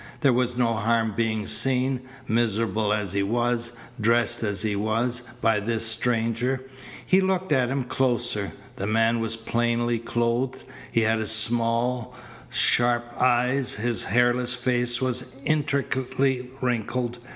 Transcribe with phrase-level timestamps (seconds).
[0.21, 5.59] There was no harm being seen, miserable as he was, dressed as he was, by
[5.59, 6.61] this stranger.
[7.05, 8.51] He looked at him closer.
[8.77, 10.63] The man was plainly clothed.
[10.91, 12.15] He had small,
[12.49, 13.75] sharp eyes.
[13.75, 17.19] His hairless face was intricately wrinkled.